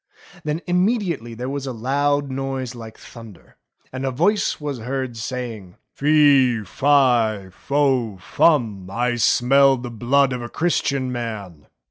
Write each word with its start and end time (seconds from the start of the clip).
Then 0.43 0.61
immediately 0.65 1.35
there 1.35 1.47
was 1.47 1.67
a 1.67 1.71
loud 1.71 2.31
noise 2.31 2.73
like 2.73 2.97
thunder, 2.97 3.57
and 3.93 4.03
a 4.03 4.09
voice 4.09 4.59
was 4.59 4.79
heard 4.79 5.15
saying: 5.15 5.75
"Fee, 5.93 6.63
fo, 6.63 7.51
fi, 7.51 8.17
fum, 8.19 8.89
I 8.89 9.17
smell 9.17 9.77
the 9.77 9.91
blood 9.91 10.33
of 10.33 10.41
a 10.41 10.49
Christian 10.49 11.11
Man. 11.11 11.67